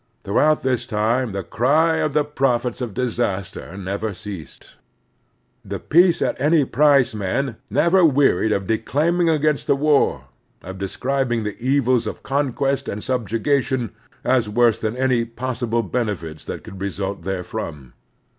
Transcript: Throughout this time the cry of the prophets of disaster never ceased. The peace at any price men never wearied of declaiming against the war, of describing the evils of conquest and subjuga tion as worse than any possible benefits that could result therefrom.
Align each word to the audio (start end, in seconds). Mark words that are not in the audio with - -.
Throughout 0.23 0.63
this 0.63 0.87
time 0.87 1.31
the 1.31 1.43
cry 1.43 1.97
of 1.97 2.13
the 2.13 2.23
prophets 2.23 2.81
of 2.81 2.95
disaster 2.95 3.77
never 3.77 4.15
ceased. 4.15 4.71
The 5.63 5.79
peace 5.79 6.23
at 6.23 6.41
any 6.41 6.65
price 6.65 7.13
men 7.13 7.57
never 7.69 8.03
wearied 8.03 8.51
of 8.51 8.65
declaiming 8.65 9.29
against 9.29 9.67
the 9.67 9.75
war, 9.75 10.23
of 10.63 10.79
describing 10.79 11.43
the 11.43 11.55
evils 11.59 12.07
of 12.07 12.23
conquest 12.23 12.89
and 12.89 13.01
subjuga 13.03 13.61
tion 13.61 13.91
as 14.23 14.49
worse 14.49 14.79
than 14.79 14.97
any 14.97 15.23
possible 15.23 15.83
benefits 15.83 16.45
that 16.45 16.63
could 16.63 16.81
result 16.81 17.21
therefrom. 17.23 17.93